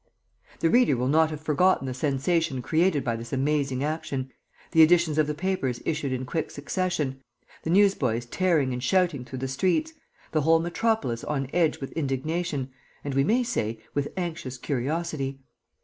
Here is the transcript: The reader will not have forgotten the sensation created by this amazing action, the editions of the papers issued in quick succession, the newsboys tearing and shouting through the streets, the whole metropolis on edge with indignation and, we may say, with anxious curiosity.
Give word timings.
The 0.61 0.69
reader 0.71 0.97
will 0.97 1.07
not 1.09 1.29
have 1.29 1.41
forgotten 1.41 1.85
the 1.85 1.93
sensation 1.93 2.63
created 2.63 3.03
by 3.03 3.15
this 3.15 3.31
amazing 3.31 3.83
action, 3.83 4.31
the 4.71 4.81
editions 4.81 5.19
of 5.19 5.27
the 5.27 5.35
papers 5.35 5.79
issued 5.85 6.11
in 6.11 6.25
quick 6.25 6.49
succession, 6.49 7.21
the 7.61 7.69
newsboys 7.69 8.25
tearing 8.25 8.73
and 8.73 8.81
shouting 8.81 9.23
through 9.23 9.37
the 9.37 9.47
streets, 9.47 9.93
the 10.31 10.41
whole 10.41 10.59
metropolis 10.59 11.23
on 11.23 11.51
edge 11.53 11.79
with 11.79 11.91
indignation 11.91 12.71
and, 13.03 13.13
we 13.13 13.23
may 13.23 13.43
say, 13.43 13.77
with 13.93 14.11
anxious 14.17 14.57
curiosity. 14.57 15.39